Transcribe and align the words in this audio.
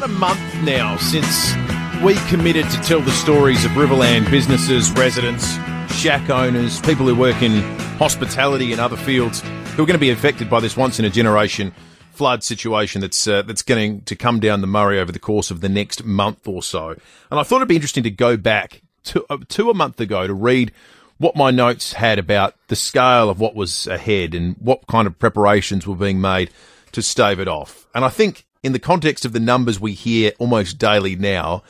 about 0.00 0.08
a 0.08 0.12
month 0.18 0.64
now 0.64 0.96
since 0.96 1.52
we 2.02 2.14
committed 2.28 2.64
to 2.70 2.80
tell 2.82 3.00
the 3.00 3.10
stories 3.10 3.64
of 3.66 3.72
Riverland 3.72 4.30
businesses, 4.30 4.90
residents, 4.92 5.56
shack 5.94 6.30
owners, 6.30 6.80
people 6.80 7.06
who 7.06 7.14
work 7.14 7.42
in 7.42 7.60
hospitality 7.98 8.72
and 8.72 8.80
other 8.80 8.96
fields 8.96 9.40
who 9.40 9.82
are 9.82 9.86
going 9.86 9.88
to 9.88 9.98
be 9.98 10.10
affected 10.10 10.48
by 10.48 10.58
this 10.60 10.74
once 10.76 10.98
in 10.98 11.04
a 11.04 11.10
generation 11.10 11.74
flood 12.12 12.42
situation 12.42 13.02
that's 13.02 13.26
uh, 13.26 13.42
that's 13.42 13.62
going 13.62 14.00
to 14.02 14.16
come 14.16 14.40
down 14.40 14.62
the 14.62 14.66
Murray 14.66 14.98
over 14.98 15.12
the 15.12 15.18
course 15.18 15.50
of 15.50 15.60
the 15.60 15.68
next 15.68 16.04
month 16.04 16.48
or 16.48 16.62
so. 16.62 16.90
And 17.30 17.38
I 17.38 17.42
thought 17.42 17.56
it'd 17.56 17.68
be 17.68 17.76
interesting 17.76 18.04
to 18.04 18.10
go 18.10 18.38
back 18.38 18.80
to 19.04 19.26
uh, 19.28 19.38
to 19.48 19.70
a 19.70 19.74
month 19.74 20.00
ago 20.00 20.26
to 20.26 20.34
read 20.34 20.72
what 21.18 21.36
my 21.36 21.50
notes 21.50 21.92
had 21.92 22.18
about 22.18 22.54
the 22.68 22.76
scale 22.76 23.28
of 23.28 23.38
what 23.38 23.54
was 23.54 23.86
ahead 23.86 24.34
and 24.34 24.56
what 24.60 24.86
kind 24.86 25.06
of 25.06 25.18
preparations 25.18 25.86
were 25.86 25.96
being 25.96 26.20
made 26.20 26.50
to 26.92 27.02
stave 27.02 27.38
it 27.38 27.48
off. 27.48 27.86
And 27.94 28.04
I 28.04 28.08
think 28.08 28.46
in 28.62 28.72
the 28.72 28.78
context 28.78 29.24
of 29.24 29.32
the 29.32 29.40
numbers 29.40 29.80
we 29.80 29.92
hear 29.92 30.32
almost 30.38 30.78
daily 30.78 31.16
now, 31.16 31.62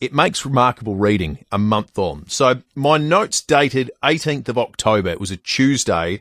it 0.00 0.12
makes 0.12 0.44
remarkable 0.44 0.96
reading 0.96 1.44
a 1.52 1.58
month 1.58 1.98
on. 1.98 2.28
So 2.28 2.62
my 2.74 2.96
notes 2.96 3.40
dated 3.40 3.90
18th 4.02 4.48
of 4.48 4.58
October. 4.58 5.10
It 5.10 5.20
was 5.20 5.30
a 5.30 5.36
Tuesday. 5.36 6.20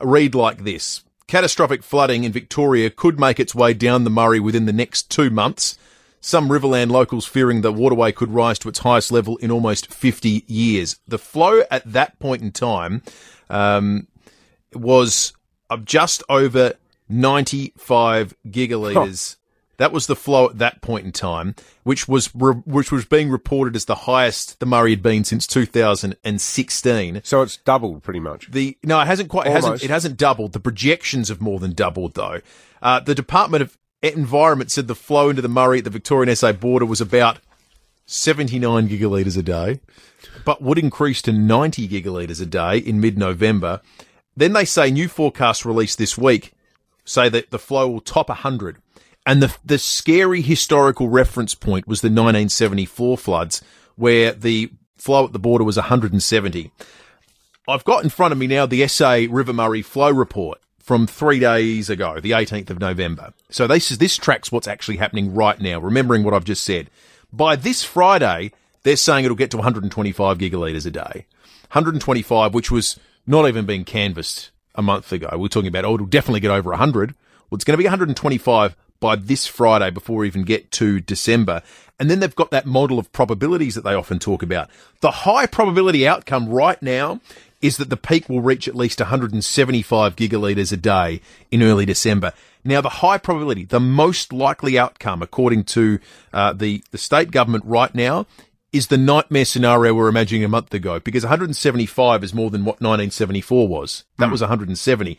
Read 0.00 0.34
like 0.34 0.64
this. 0.64 1.02
Catastrophic 1.26 1.82
flooding 1.82 2.24
in 2.24 2.32
Victoria 2.32 2.90
could 2.90 3.20
make 3.20 3.38
its 3.38 3.54
way 3.54 3.74
down 3.74 4.04
the 4.04 4.10
Murray 4.10 4.40
within 4.40 4.66
the 4.66 4.72
next 4.72 5.10
two 5.10 5.30
months. 5.30 5.78
Some 6.20 6.48
Riverland 6.48 6.90
locals 6.90 7.24
fearing 7.24 7.60
the 7.60 7.72
waterway 7.72 8.12
could 8.12 8.30
rise 8.30 8.58
to 8.60 8.68
its 8.68 8.80
highest 8.80 9.12
level 9.12 9.36
in 9.38 9.50
almost 9.50 9.92
50 9.92 10.44
years. 10.46 10.98
The 11.06 11.18
flow 11.18 11.62
at 11.70 11.90
that 11.90 12.18
point 12.18 12.42
in 12.42 12.52
time 12.52 13.02
um, 13.48 14.06
was 14.74 15.32
of 15.70 15.84
just 15.84 16.22
over 16.28 16.74
95 17.10 18.34
gigalitres. 18.46 19.36
That 19.78 19.92
was 19.92 20.06
the 20.06 20.16
flow 20.16 20.50
at 20.50 20.58
that 20.58 20.82
point 20.82 21.06
in 21.06 21.12
time, 21.12 21.54
which 21.84 22.06
was 22.06 22.28
re- 22.34 22.52
which 22.66 22.92
was 22.92 23.06
being 23.06 23.30
reported 23.30 23.74
as 23.74 23.86
the 23.86 23.94
highest 23.94 24.60
the 24.60 24.66
Murray 24.66 24.90
had 24.90 25.02
been 25.02 25.24
since 25.24 25.46
2016. 25.46 27.20
So 27.24 27.40
it's 27.40 27.56
doubled 27.56 28.02
pretty 28.02 28.20
much. 28.20 28.50
The 28.50 28.76
no, 28.84 29.00
it 29.00 29.06
hasn't 29.06 29.30
quite. 29.30 29.46
It 29.46 29.52
hasn't. 29.52 29.82
It 29.82 29.88
hasn't 29.88 30.18
doubled. 30.18 30.52
The 30.52 30.60
projections 30.60 31.30
have 31.30 31.40
more 31.40 31.58
than 31.58 31.72
doubled, 31.72 32.12
though. 32.12 32.42
Uh, 32.82 33.00
the 33.00 33.14
Department 33.14 33.62
of 33.62 33.78
Environment 34.02 34.70
said 34.70 34.86
the 34.86 34.94
flow 34.94 35.30
into 35.30 35.40
the 35.40 35.48
Murray 35.48 35.78
at 35.78 35.84
the 35.84 35.90
Victorian 35.90 36.34
SA 36.36 36.52
border 36.52 36.84
was 36.84 37.00
about 37.00 37.38
79 38.04 38.86
gigalitres 38.88 39.38
a 39.38 39.42
day, 39.42 39.80
but 40.44 40.60
would 40.60 40.78
increase 40.78 41.22
to 41.22 41.32
90 41.32 41.88
gigalitres 41.88 42.42
a 42.42 42.46
day 42.46 42.76
in 42.76 43.00
mid-November. 43.00 43.80
Then 44.36 44.52
they 44.52 44.64
say 44.64 44.90
new 44.90 45.08
forecasts 45.08 45.64
released 45.64 45.96
this 45.96 46.18
week 46.18 46.52
say 47.10 47.28
that 47.28 47.50
the 47.50 47.58
flow 47.58 47.88
will 47.88 48.00
top 48.00 48.28
100. 48.28 48.76
And 49.26 49.42
the, 49.42 49.54
the 49.64 49.78
scary 49.78 50.40
historical 50.40 51.08
reference 51.08 51.54
point 51.54 51.86
was 51.86 52.00
the 52.00 52.06
1974 52.06 53.18
floods, 53.18 53.62
where 53.96 54.32
the 54.32 54.70
flow 54.96 55.26
at 55.26 55.32
the 55.32 55.38
border 55.38 55.64
was 55.64 55.76
170. 55.76 56.70
I've 57.68 57.84
got 57.84 58.02
in 58.04 58.10
front 58.10 58.32
of 58.32 58.38
me 58.38 58.46
now 58.46 58.66
the 58.66 58.86
SA 58.88 59.26
River 59.28 59.52
Murray 59.52 59.82
flow 59.82 60.10
report 60.10 60.58
from 60.78 61.06
three 61.06 61.38
days 61.38 61.90
ago, 61.90 62.18
the 62.20 62.30
18th 62.30 62.70
of 62.70 62.80
November. 62.80 63.32
So 63.50 63.66
this 63.66 63.90
is, 63.90 63.98
this 63.98 64.16
tracks 64.16 64.50
what's 64.50 64.66
actually 64.66 64.96
happening 64.96 65.34
right 65.34 65.60
now, 65.60 65.78
remembering 65.78 66.24
what 66.24 66.34
I've 66.34 66.44
just 66.44 66.64
said. 66.64 66.90
By 67.32 67.56
this 67.56 67.84
Friday, 67.84 68.52
they're 68.82 68.96
saying 68.96 69.24
it'll 69.24 69.36
get 69.36 69.50
to 69.52 69.58
125 69.58 70.38
gigalitres 70.38 70.86
a 70.86 70.90
day. 70.90 71.26
125, 71.72 72.54
which 72.54 72.70
was 72.70 72.98
not 73.26 73.46
even 73.46 73.66
being 73.66 73.84
canvassed 73.84 74.50
a 74.74 74.82
month 74.82 75.12
ago. 75.12 75.28
We 75.36 75.46
are 75.46 75.48
talking 75.48 75.68
about, 75.68 75.84
oh, 75.84 75.94
it'll 75.94 76.06
definitely 76.06 76.40
get 76.40 76.50
over 76.50 76.70
100. 76.70 77.14
Well, 77.50 77.56
it's 77.56 77.64
going 77.64 77.74
to 77.74 77.78
be 77.78 77.84
125 77.84 78.76
by 79.00 79.16
this 79.16 79.46
Friday 79.46 79.90
before 79.90 80.18
we 80.18 80.26
even 80.26 80.42
get 80.42 80.70
to 80.72 81.00
December. 81.00 81.62
And 81.98 82.10
then 82.10 82.20
they've 82.20 82.34
got 82.34 82.50
that 82.50 82.66
model 82.66 82.98
of 82.98 83.12
probabilities 83.12 83.74
that 83.74 83.84
they 83.84 83.94
often 83.94 84.18
talk 84.18 84.42
about. 84.42 84.70
The 85.00 85.10
high 85.10 85.46
probability 85.46 86.06
outcome 86.06 86.48
right 86.48 86.80
now 86.82 87.20
is 87.60 87.76
that 87.76 87.90
the 87.90 87.96
peak 87.96 88.28
will 88.28 88.40
reach 88.40 88.68
at 88.68 88.74
least 88.74 89.00
175 89.00 90.16
gigalitres 90.16 90.72
a 90.72 90.76
day 90.76 91.20
in 91.50 91.62
early 91.62 91.84
December. 91.84 92.32
Now, 92.64 92.80
the 92.80 92.88
high 92.88 93.18
probability, 93.18 93.64
the 93.64 93.80
most 93.80 94.32
likely 94.32 94.78
outcome, 94.78 95.22
according 95.22 95.64
to 95.64 95.98
uh, 96.32 96.52
the 96.52 96.82
the 96.90 96.98
state 96.98 97.30
government 97.30 97.64
right 97.66 97.94
now, 97.94 98.26
is 98.72 98.86
the 98.86 98.98
nightmare 98.98 99.44
scenario 99.44 99.94
we 99.94 100.02
are 100.02 100.08
imagining 100.08 100.44
a 100.44 100.48
month 100.48 100.72
ago, 100.72 101.00
because 101.00 101.24
175 101.24 102.22
is 102.22 102.34
more 102.34 102.50
than 102.50 102.64
what 102.64 102.80
1974 102.80 103.68
was. 103.68 104.04
That 104.18 104.28
mm. 104.28 104.32
was 104.32 104.40
170. 104.40 105.18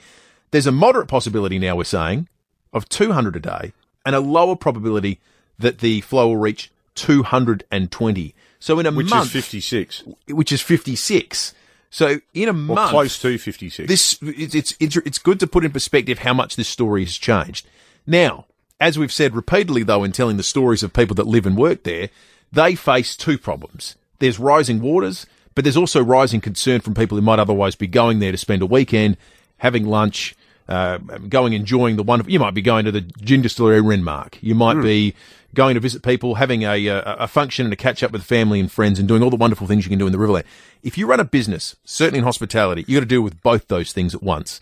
There's 0.51 0.67
a 0.67 0.71
moderate 0.71 1.07
possibility 1.07 1.59
now, 1.59 1.75
we're 1.75 1.83
saying, 1.83 2.27
of 2.73 2.87
200 2.89 3.35
a 3.35 3.39
day 3.39 3.73
and 4.05 4.15
a 4.15 4.19
lower 4.19 4.55
probability 4.55 5.19
that 5.59 5.79
the 5.79 6.01
flow 6.01 6.29
will 6.29 6.37
reach 6.37 6.71
220. 6.95 8.35
So 8.59 8.79
in 8.79 8.85
a 8.85 8.91
which 8.91 9.09
month, 9.09 9.27
is 9.27 9.31
56, 9.31 10.03
which 10.29 10.51
is 10.51 10.61
56. 10.61 11.53
So 11.89 12.19
in 12.33 12.47
a 12.47 12.51
or 12.51 12.53
month, 12.53 12.91
close 12.91 13.19
to 13.19 13.37
56. 13.37 13.87
This 13.87 14.17
it's, 14.21 14.75
it's 14.79 14.97
it's 14.97 15.17
good 15.17 15.39
to 15.39 15.47
put 15.47 15.65
in 15.65 15.71
perspective 15.71 16.19
how 16.19 16.33
much 16.33 16.55
this 16.55 16.67
story 16.67 17.03
has 17.03 17.17
changed. 17.17 17.67
Now, 18.05 18.45
as 18.79 18.97
we've 18.97 19.11
said 19.11 19.35
repeatedly, 19.35 19.83
though, 19.83 20.03
in 20.03 20.11
telling 20.11 20.37
the 20.37 20.43
stories 20.43 20.83
of 20.83 20.93
people 20.93 21.15
that 21.15 21.27
live 21.27 21.45
and 21.45 21.57
work 21.57 21.83
there, 21.83 22.09
they 22.51 22.75
face 22.75 23.15
two 23.15 23.37
problems. 23.37 23.95
There's 24.19 24.39
rising 24.39 24.81
waters, 24.81 25.25
but 25.55 25.63
there's 25.63 25.77
also 25.77 26.03
rising 26.03 26.41
concern 26.41 26.81
from 26.81 26.93
people 26.93 27.17
who 27.17 27.21
might 27.21 27.39
otherwise 27.39 27.75
be 27.75 27.87
going 27.87 28.19
there 28.19 28.31
to 28.31 28.37
spend 28.37 28.61
a 28.61 28.65
weekend, 28.65 29.17
having 29.57 29.85
lunch, 29.85 30.35
uh, 30.67 30.97
going 30.97 31.53
enjoying 31.53 31.95
the 31.95 32.03
wonderful. 32.03 32.31
You 32.31 32.39
might 32.39 32.53
be 32.53 32.61
going 32.61 32.85
to 32.85 32.91
the 32.91 33.01
gin 33.01 33.41
distillery 33.41 33.81
Renmark. 33.81 34.37
You 34.41 34.55
might 34.55 34.77
mm. 34.77 34.83
be 34.83 35.15
going 35.53 35.73
to 35.73 35.81
visit 35.81 36.01
people, 36.01 36.35
having 36.35 36.63
a, 36.63 36.87
a, 36.87 37.01
a 37.01 37.27
function 37.27 37.65
and 37.65 37.73
a 37.73 37.75
catch 37.75 38.03
up 38.03 38.11
with 38.11 38.23
family 38.23 38.59
and 38.59 38.71
friends, 38.71 38.99
and 38.99 39.07
doing 39.07 39.21
all 39.21 39.29
the 39.29 39.35
wonderful 39.35 39.67
things 39.67 39.85
you 39.85 39.89
can 39.89 39.99
do 39.99 40.05
in 40.05 40.13
the 40.13 40.17
Riverland. 40.17 40.45
If 40.81 40.97
you 40.97 41.07
run 41.07 41.19
a 41.19 41.25
business, 41.25 41.75
certainly 41.83 42.19
in 42.19 42.23
hospitality, 42.23 42.85
you 42.87 42.95
got 42.95 43.01
to 43.01 43.05
deal 43.05 43.21
with 43.21 43.41
both 43.41 43.67
those 43.67 43.91
things 43.91 44.15
at 44.15 44.23
once. 44.23 44.59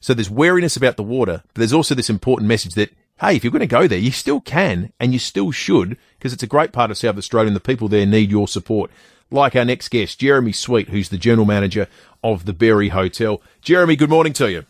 So 0.00 0.14
there's 0.14 0.30
wariness 0.30 0.76
about 0.76 0.96
the 0.96 1.02
water, 1.02 1.42
but 1.52 1.60
there's 1.60 1.74
also 1.74 1.94
this 1.94 2.08
important 2.08 2.48
message 2.48 2.74
that 2.74 2.90
hey, 3.20 3.36
if 3.36 3.44
you're 3.44 3.50
going 3.50 3.60
to 3.60 3.66
go 3.66 3.86
there, 3.86 3.98
you 3.98 4.10
still 4.10 4.40
can 4.40 4.92
and 4.98 5.12
you 5.12 5.18
still 5.18 5.50
should 5.50 5.96
because 6.18 6.32
it's 6.32 6.42
a 6.42 6.48
great 6.48 6.72
part 6.72 6.90
of 6.90 6.98
South 6.98 7.18
Australia 7.18 7.48
and 7.48 7.56
the 7.56 7.60
people 7.60 7.88
there 7.88 8.06
need 8.06 8.30
your 8.30 8.48
support. 8.48 8.90
Like 9.30 9.54
our 9.54 9.64
next 9.64 9.90
guest, 9.90 10.18
Jeremy 10.20 10.52
Sweet, 10.52 10.88
who's 10.88 11.10
the 11.10 11.18
general 11.18 11.46
manager 11.46 11.86
of 12.24 12.46
the 12.46 12.52
Berri 12.52 12.88
Hotel. 12.88 13.40
Jeremy, 13.62 13.96
good 13.96 14.10
morning 14.10 14.32
to 14.34 14.50
you. 14.50 14.64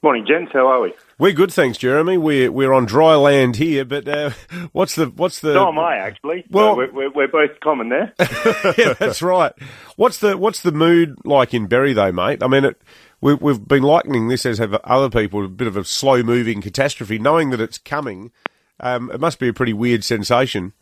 Morning, 0.00 0.24
gents. 0.28 0.52
How 0.52 0.68
are 0.68 0.80
we? 0.80 0.92
We're 1.18 1.32
good, 1.32 1.52
thanks, 1.52 1.76
Jeremy. 1.76 2.18
We're 2.18 2.52
we're 2.52 2.72
on 2.72 2.86
dry 2.86 3.16
land 3.16 3.56
here, 3.56 3.84
but 3.84 4.06
uh, 4.06 4.30
what's 4.70 4.94
the 4.94 5.06
what's 5.06 5.40
the? 5.40 5.54
So 5.54 5.68
am 5.68 5.78
I 5.80 5.96
actually. 5.96 6.44
Well, 6.50 6.76
we're, 6.76 6.92
we're, 6.92 7.10
we're 7.10 7.26
both 7.26 7.58
common 7.58 7.88
there. 7.88 8.12
yeah, 8.78 8.92
that's 8.92 9.22
right. 9.22 9.52
What's 9.96 10.18
the 10.18 10.38
what's 10.38 10.62
the 10.62 10.70
mood 10.70 11.16
like 11.24 11.52
in 11.52 11.66
Berri 11.66 11.94
though, 11.94 12.12
mate? 12.12 12.44
I 12.44 12.46
mean, 12.46 12.64
it, 12.64 12.80
we, 13.20 13.34
we've 13.34 13.66
been 13.66 13.82
likening 13.82 14.28
this 14.28 14.46
as 14.46 14.58
have 14.58 14.72
other 14.72 15.10
people 15.10 15.44
a 15.44 15.48
bit 15.48 15.66
of 15.66 15.76
a 15.76 15.82
slow 15.82 16.22
moving 16.22 16.62
catastrophe, 16.62 17.18
knowing 17.18 17.50
that 17.50 17.60
it's 17.60 17.78
coming. 17.78 18.30
Um, 18.78 19.10
it 19.10 19.18
must 19.18 19.40
be 19.40 19.48
a 19.48 19.52
pretty 19.52 19.72
weird 19.72 20.04
sensation. 20.04 20.74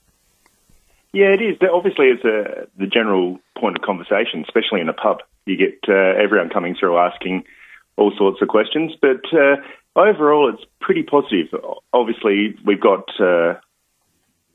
Yeah, 1.14 1.32
it 1.32 1.40
is. 1.40 1.56
Obviously, 1.72 2.08
it's 2.08 2.24
a, 2.24 2.66
the 2.76 2.86
general 2.86 3.38
point 3.56 3.76
of 3.76 3.82
conversation, 3.82 4.44
especially 4.46 4.82
in 4.82 4.90
a 4.90 4.92
pub. 4.92 5.22
You 5.46 5.56
get 5.56 5.78
uh, 5.88 6.22
everyone 6.22 6.50
coming 6.50 6.76
through 6.78 6.98
asking 6.98 7.44
all 7.96 8.12
sorts 8.16 8.40
of 8.42 8.48
questions. 8.48 8.92
But 9.00 9.24
uh, 9.32 9.56
overall, 9.96 10.52
it's 10.52 10.64
pretty 10.80 11.02
positive. 11.02 11.48
Obviously, 11.92 12.56
we've 12.64 12.80
got 12.80 13.08
uh, 13.20 13.54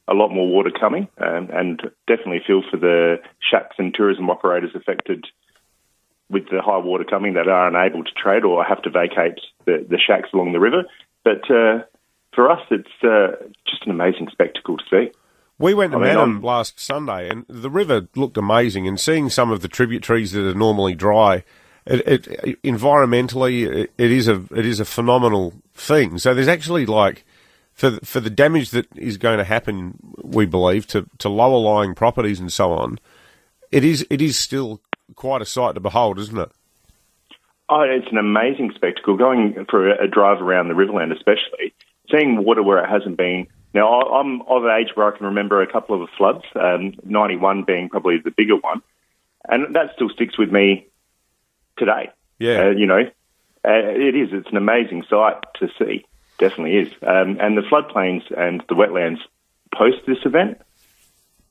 a 0.08 0.14
lot 0.14 0.30
more 0.30 0.48
water 0.48 0.72
coming, 0.78 1.08
um, 1.18 1.50
and 1.54 1.82
definitely 2.08 2.42
feel 2.46 2.62
for 2.70 2.78
the 2.78 3.18
shacks 3.50 3.76
and 3.78 3.94
tourism 3.94 4.30
operators 4.30 4.72
affected 4.76 5.26
with 6.30 6.46
the 6.50 6.62
high 6.62 6.78
water 6.78 7.04
coming 7.04 7.34
that 7.34 7.48
are 7.48 7.68
unable 7.68 8.04
to 8.04 8.12
trade 8.12 8.46
or 8.46 8.64
have 8.64 8.82
to 8.84 8.90
vacate 8.90 9.40
the, 9.66 9.86
the 9.90 9.98
shacks 9.98 10.30
along 10.34 10.54
the 10.54 10.60
river. 10.60 10.84
But 11.24 11.50
uh, 11.52 11.84
for 12.34 12.50
us, 12.50 12.62
it's 12.72 12.90
uh, 13.04 13.46
just 13.68 13.86
an 13.86 13.92
amazing 13.92 14.30
spectacle 14.32 14.78
to 14.78 14.84
see. 14.90 15.12
We 15.60 15.74
went 15.76 15.92
to 15.92 16.00
I 16.00 16.26
mean, 16.26 16.42
last 16.42 16.80
Sunday, 16.80 17.30
and 17.30 17.46
the 17.48 17.70
river 17.70 18.08
looked 18.16 18.38
amazing. 18.38 18.88
And 18.88 19.00
seeing 19.00 19.30
some 19.30 19.52
of 19.52 19.62
the 19.62 19.68
tributaries 19.68 20.32
that 20.32 20.48
are 20.48 20.56
normally 20.56 20.96
dry 20.96 21.44
it, 21.86 22.28
it, 22.28 22.62
environmentally, 22.64 23.68
it, 23.68 23.92
it 23.98 24.12
is 24.12 24.28
a 24.28 24.44
it 24.52 24.66
is 24.66 24.80
a 24.80 24.86
phenomenal 24.86 25.54
thing. 25.74 26.18
So 26.18 26.34
there's 26.34 26.48
actually 26.48 26.86
like 26.86 27.26
for 27.74 27.92
for 28.04 28.20
the 28.20 28.30
damage 28.30 28.72
that 28.72 28.88
is 28.96 29.18
going 29.18 29.40
to 29.40 29.44
happen, 29.44 29.98
we 30.22 30.46
believe 30.46 30.88
to 30.88 31.08
to 31.20 31.30
lower 31.30 31.58
lying 31.58 31.96
properties 31.96 32.40
and 32.40 32.52
so 32.52 32.74
on. 32.74 33.00
It 33.72 33.84
is 33.84 34.06
it 34.10 34.22
is 34.22 34.38
still 34.38 34.82
quite 35.16 35.42
a 35.42 35.46
sight 35.46 35.76
to 35.76 35.80
behold, 35.80 36.20
isn't 36.20 36.38
it? 36.38 36.52
Oh, 37.70 37.82
it's 37.82 38.12
an 38.12 38.18
amazing 38.18 38.74
spectacle. 38.76 39.18
Going 39.18 39.66
for 39.70 39.90
a 39.90 40.08
drive 40.08 40.42
around 40.42 40.68
the 40.68 40.74
Riverland, 40.74 41.16
especially 41.16 41.74
seeing 42.12 42.44
water 42.44 42.62
where 42.62 42.84
it 42.84 42.90
hasn't 42.90 43.18
been. 43.18 43.48
Now, 43.74 44.02
I'm 44.02 44.42
of 44.42 44.66
age 44.66 44.90
where 44.96 45.08
I 45.08 45.18
can 45.18 45.28
remember 45.28 45.62
a 45.62 45.72
couple 45.72 46.04
of 46.04 46.10
floods, 46.18 46.44
um, 46.56 46.94
91 47.06 47.64
being 47.64 47.88
probably 47.88 48.18
the 48.22 48.32
bigger 48.32 48.58
one. 48.58 48.82
And 49.48 49.74
that 49.76 49.94
still 49.96 50.10
sticks 50.10 50.38
with 50.38 50.52
me 50.52 50.91
today. 51.82 52.12
Yeah. 52.38 52.68
Uh, 52.68 52.70
you 52.70 52.86
know, 52.86 53.02
uh, 53.66 53.90
it 54.08 54.16
is. 54.16 54.30
It's 54.32 54.50
an 54.50 54.58
amazing 54.58 55.04
sight 55.10 55.38
to 55.60 55.68
see. 55.80 56.06
definitely 56.38 56.78
is. 56.78 56.94
Um, 57.02 57.38
and 57.40 57.58
the 57.58 57.62
floodplains 57.62 58.24
and 58.38 58.64
the 58.70 58.76
wetlands 58.76 59.18
post 59.74 59.98
this 60.06 60.20
event 60.26 60.62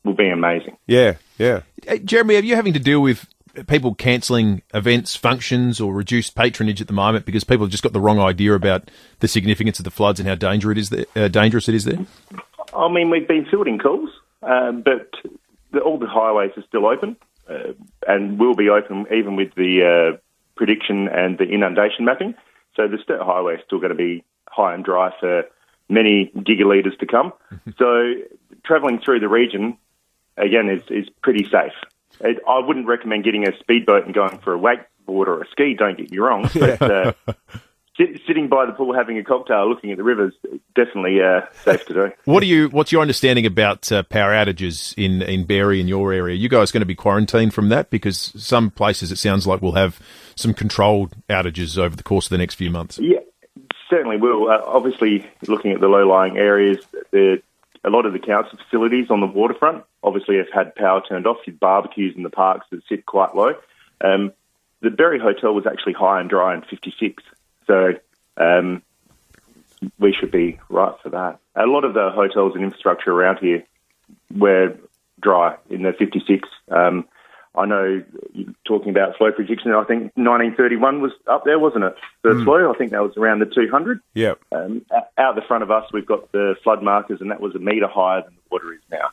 will 0.04 0.14
be 0.14 0.28
amazing. 0.28 0.76
Yeah, 0.86 1.16
yeah. 1.36 1.62
Hey, 1.84 1.98
Jeremy, 1.98 2.36
are 2.36 2.42
you 2.42 2.54
having 2.54 2.72
to 2.74 2.78
deal 2.78 3.00
with 3.00 3.26
people 3.66 3.94
cancelling 3.94 4.62
events, 4.72 5.16
functions, 5.16 5.80
or 5.80 5.92
reduced 5.92 6.36
patronage 6.36 6.80
at 6.80 6.86
the 6.86 6.92
moment 6.92 7.26
because 7.26 7.42
people 7.42 7.66
have 7.66 7.72
just 7.72 7.82
got 7.82 7.92
the 7.92 8.00
wrong 8.00 8.20
idea 8.20 8.54
about 8.54 8.90
the 9.18 9.28
significance 9.28 9.80
of 9.80 9.84
the 9.84 9.90
floods 9.90 10.20
and 10.20 10.28
how 10.28 10.36
danger 10.36 10.70
it 10.70 10.78
is 10.78 10.90
there, 10.90 11.06
uh, 11.16 11.26
dangerous 11.26 11.68
it 11.68 11.74
is 11.74 11.84
there? 11.84 11.98
I 12.72 12.88
mean, 12.88 13.10
we've 13.10 13.26
been 13.26 13.46
fielding 13.50 13.78
calls, 13.78 14.10
um, 14.42 14.82
but 14.82 15.10
the, 15.72 15.80
all 15.80 15.98
the 15.98 16.06
highways 16.06 16.52
are 16.56 16.64
still 16.68 16.86
open 16.86 17.16
uh, 17.50 17.73
and 18.06 18.38
will 18.38 18.55
be 18.55 18.69
open 18.69 19.06
even 19.14 19.37
with 19.37 19.55
the 19.55 20.14
uh, 20.14 20.17
prediction 20.56 21.08
and 21.08 21.38
the 21.38 21.44
inundation 21.44 22.05
mapping. 22.05 22.35
So 22.76 22.87
the 22.87 22.99
state 23.02 23.20
highway 23.20 23.56
is 23.56 23.61
still 23.67 23.79
going 23.79 23.91
to 23.91 23.97
be 23.97 24.25
high 24.49 24.75
and 24.75 24.85
dry 24.85 25.12
for 25.19 25.44
many 25.88 26.31
gigalitres 26.37 26.99
to 27.00 27.06
come. 27.06 27.32
so 27.79 28.14
travelling 28.64 29.00
through 29.00 29.20
the 29.20 29.29
region, 29.29 29.76
again, 30.37 30.69
is, 30.69 30.82
is 30.88 31.08
pretty 31.23 31.44
safe. 31.44 31.73
It, 32.20 32.38
I 32.47 32.58
wouldn't 32.58 32.87
recommend 32.87 33.25
getting 33.25 33.47
a 33.49 33.58
speedboat 33.58 34.05
and 34.05 34.14
going 34.14 34.38
for 34.38 34.55
a 34.55 34.58
wakeboard 34.58 35.26
or 35.26 35.43
a 35.43 35.49
ski, 35.49 35.75
don't 35.75 35.97
get 35.97 36.11
me 36.11 36.19
wrong. 36.19 36.49
But 36.55 36.82
uh, 36.82 37.12
sitting 38.26 38.49
by 38.49 38.67
the 38.67 38.73
pool 38.73 38.94
having 38.94 39.19
a 39.19 39.25
cocktail 39.25 39.69
looking 39.69 39.91
at 39.91 39.97
the 39.97 40.05
rivers 40.05 40.35
definitely 40.75 41.20
uh, 41.20 41.43
safe 41.64 41.85
to 41.87 41.94
do. 41.94 42.12
What 42.25 42.41
do 42.41 42.47
you? 42.47 42.69
What's 42.69 42.93
your 42.93 43.02
understanding 43.02 43.47
about 43.47 43.91
uh, 43.91 44.02
power 44.05 44.32
outages 44.32 44.94
in 44.97 45.23
in 45.23 45.44
Berri 45.44 45.81
in 45.81 45.88
your 45.88 46.12
area? 46.12 46.37
You 46.37 46.49
guys 46.49 46.70
going 46.70 46.82
to 46.82 46.87
be 46.87 46.94
quarantined 46.94 47.55
from 47.55 47.69
that 47.70 47.91
because 47.91 48.32
some 48.37 48.70
places 48.70 49.12
it 49.12 49.17
sounds 49.17 49.47
like 49.47 49.62
will 49.62 49.75
have 49.75 50.00
some 50.37 50.55
controlled 50.55 51.14
outages 51.29 51.79
over 51.79 51.97
the 51.97 52.02
course 52.02 52.26
of 52.26 52.31
the 52.31 52.38
next 52.38 52.55
few 52.55 52.70
months. 52.70 52.99
Yeah, 52.99 53.20
certainly 53.88 54.17
will. 54.17 54.49
Uh, 54.49 54.62
obviously, 54.64 55.26
looking 55.47 55.73
at 55.73 55.81
the 55.81 55.88
low 55.88 56.06
lying 56.06 56.38
areas, 56.38 56.79
the 57.11 57.43
a 57.85 57.91
lot 57.91 58.06
of 58.06 58.12
the 58.12 58.19
council 58.19 58.58
facilities 58.58 59.11
on 59.11 59.20
the 59.20 59.26
waterfront 59.26 59.85
obviously 60.02 60.37
have 60.37 60.50
had 60.52 60.75
power 60.75 61.02
turned 61.06 61.26
off. 61.26 61.38
Your 61.47 61.56
barbecues 61.56 62.14
in 62.17 62.23
the 62.23 62.31
parks 62.31 62.67
that 62.70 62.82
sit 62.88 63.06
quite 63.06 63.35
low. 63.35 63.55
Um, 64.02 64.32
the 64.81 64.91
Berri 64.91 65.19
Hotel 65.19 65.55
was 65.55 65.67
actually 65.67 65.93
high 65.93 66.20
and 66.20 66.31
dry 66.31 66.55
in 66.55 66.62
56, 66.62 67.23
so 67.66 67.92
um, 68.36 68.82
we 69.98 70.12
should 70.12 70.30
be 70.30 70.58
right 70.68 70.94
for 71.02 71.10
that. 71.10 71.38
A 71.54 71.66
lot 71.66 71.84
of 71.84 71.94
the 71.94 72.10
hotels 72.10 72.54
and 72.54 72.64
infrastructure 72.64 73.12
around 73.12 73.38
here 73.38 73.64
were 74.34 74.76
dry 75.20 75.56
in 75.68 75.82
the 75.82 75.92
56. 75.92 76.48
Um, 76.70 77.06
I 77.54 77.66
know 77.66 78.02
you're 78.32 78.54
talking 78.64 78.90
about 78.90 79.16
flow 79.16 79.32
prediction. 79.32 79.72
I 79.72 79.82
think 79.84 80.12
1931 80.14 81.02
was 81.02 81.12
up 81.26 81.44
there, 81.44 81.58
wasn't 81.58 81.84
it? 81.84 81.96
The 82.22 82.30
mm. 82.30 82.44
flow, 82.44 82.72
I 82.72 82.78
think 82.78 82.92
that 82.92 83.02
was 83.02 83.16
around 83.16 83.40
the 83.40 83.46
200. 83.46 84.00
Yeah. 84.14 84.34
Um, 84.52 84.86
out 85.18 85.34
the 85.34 85.42
front 85.46 85.64
of 85.64 85.70
us, 85.70 85.84
we've 85.92 86.06
got 86.06 86.30
the 86.30 86.54
flood 86.62 86.82
markers, 86.82 87.20
and 87.20 87.30
that 87.30 87.40
was 87.40 87.54
a 87.56 87.58
metre 87.58 87.88
higher 87.88 88.22
than 88.22 88.34
the 88.34 88.40
water 88.50 88.72
is 88.72 88.80
now. 88.90 89.10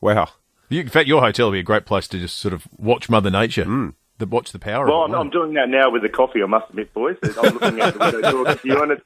Wow. 0.00 0.28
You, 0.70 0.80
in 0.80 0.88
fact, 0.88 1.08
your 1.08 1.20
hotel 1.20 1.48
would 1.48 1.56
be 1.56 1.60
a 1.60 1.62
great 1.62 1.84
place 1.84 2.08
to 2.08 2.18
just 2.18 2.38
sort 2.38 2.54
of 2.54 2.66
watch 2.78 3.10
Mother 3.10 3.30
Nature. 3.30 3.64
Mm. 3.64 3.94
The, 4.18 4.26
watch 4.26 4.52
the 4.52 4.58
power. 4.58 4.86
Well, 4.86 5.02
I'm, 5.02 5.14
I'm, 5.14 5.30
doing 5.30 5.54
that 5.54 5.68
now 5.68 5.90
with 5.90 6.02
the 6.02 6.08
coffee. 6.08 6.42
I 6.42 6.46
must 6.46 6.70
admit, 6.70 6.92
boys. 6.92 7.16
I'm 7.22 7.54
looking 7.54 7.80
out 7.80 7.94
the 7.94 7.98
window 8.00 8.44
talking 8.44 8.58
to 8.58 8.68
you, 8.68 8.82
and 8.82 8.92
it's 8.92 9.04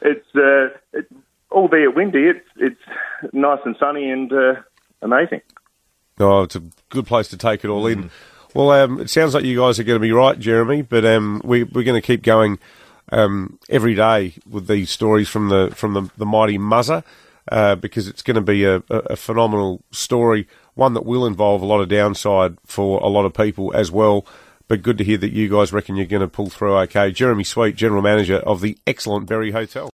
it's, 0.00 0.36
uh, 0.36 0.78
it's 0.92 1.12
albeit 1.50 1.94
windy. 1.94 2.26
It's 2.26 2.46
it's 2.56 2.80
nice 3.32 3.58
and 3.64 3.76
sunny 3.78 4.10
and 4.10 4.32
uh, 4.32 4.54
amazing. 5.02 5.40
Oh, 6.20 6.42
it's 6.42 6.56
a 6.56 6.62
good 6.88 7.06
place 7.06 7.28
to 7.28 7.36
take 7.36 7.64
it 7.64 7.68
all 7.68 7.84
mm. 7.84 7.92
in. 7.92 8.10
Well, 8.54 8.70
um, 8.70 9.00
it 9.00 9.10
sounds 9.10 9.34
like 9.34 9.44
you 9.44 9.58
guys 9.58 9.78
are 9.78 9.84
going 9.84 10.00
to 10.00 10.06
be 10.06 10.12
right, 10.12 10.38
Jeremy, 10.38 10.82
but 10.82 11.04
um, 11.04 11.40
we, 11.44 11.64
we're 11.64 11.84
going 11.84 12.00
to 12.00 12.06
keep 12.06 12.22
going 12.22 12.58
um, 13.12 13.58
every 13.68 13.94
day 13.94 14.34
with 14.48 14.66
these 14.66 14.90
stories 14.90 15.28
from 15.28 15.48
the 15.48 15.72
from 15.74 15.94
the, 15.94 16.10
the 16.16 16.26
mighty 16.26 16.58
Muzzer 16.58 17.04
uh, 17.50 17.74
because 17.76 18.08
it's 18.08 18.22
going 18.22 18.34
to 18.34 18.40
be 18.40 18.64
a, 18.64 18.82
a, 18.90 19.16
phenomenal 19.16 19.84
story, 19.90 20.46
one 20.74 20.94
that 20.94 21.04
will 21.04 21.26
involve 21.26 21.62
a 21.62 21.66
lot 21.66 21.80
of 21.80 21.88
downside 21.88 22.56
for 22.64 23.00
a 23.00 23.08
lot 23.08 23.24
of 23.24 23.34
people 23.34 23.74
as 23.74 23.90
well. 23.90 24.26
But 24.66 24.82
good 24.82 24.98
to 24.98 25.04
hear 25.04 25.16
that 25.18 25.32
you 25.32 25.48
guys 25.48 25.72
reckon 25.72 25.96
you're 25.96 26.06
going 26.06 26.20
to 26.20 26.28
pull 26.28 26.50
through 26.50 26.76
okay. 26.80 27.10
Jeremy 27.10 27.44
Sweet, 27.44 27.74
General 27.74 28.02
Manager 28.02 28.36
of 28.36 28.60
the 28.60 28.76
excellent 28.86 29.26
Berri 29.26 29.50
Hotel. 29.50 29.86